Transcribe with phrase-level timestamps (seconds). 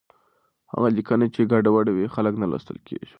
[0.73, 3.09] هغه لیکنه چې ګډوډه وي، خلک نه لوستل کېږي.